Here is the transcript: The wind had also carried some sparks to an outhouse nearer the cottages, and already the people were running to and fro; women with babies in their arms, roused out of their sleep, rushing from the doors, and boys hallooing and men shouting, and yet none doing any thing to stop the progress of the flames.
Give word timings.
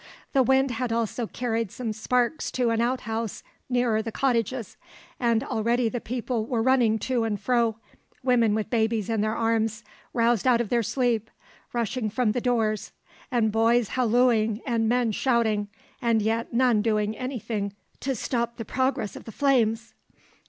The 0.33 0.41
wind 0.41 0.71
had 0.71 0.91
also 0.91 1.27
carried 1.27 1.69
some 1.71 1.93
sparks 1.93 2.49
to 2.53 2.71
an 2.71 2.81
outhouse 2.81 3.43
nearer 3.69 4.01
the 4.01 4.11
cottages, 4.11 4.75
and 5.19 5.43
already 5.43 5.89
the 5.89 6.01
people 6.01 6.43
were 6.47 6.63
running 6.63 6.97
to 6.97 7.23
and 7.23 7.39
fro; 7.39 7.75
women 8.23 8.55
with 8.55 8.71
babies 8.71 9.11
in 9.11 9.21
their 9.21 9.35
arms, 9.35 9.83
roused 10.11 10.47
out 10.47 10.59
of 10.59 10.69
their 10.69 10.81
sleep, 10.81 11.29
rushing 11.71 12.09
from 12.09 12.31
the 12.31 12.41
doors, 12.41 12.91
and 13.29 13.51
boys 13.51 13.89
hallooing 13.89 14.61
and 14.65 14.89
men 14.89 15.11
shouting, 15.11 15.67
and 16.01 16.23
yet 16.23 16.51
none 16.51 16.81
doing 16.81 17.15
any 17.15 17.37
thing 17.37 17.71
to 17.99 18.15
stop 18.15 18.57
the 18.57 18.65
progress 18.65 19.15
of 19.15 19.25
the 19.25 19.31
flames. 19.31 19.93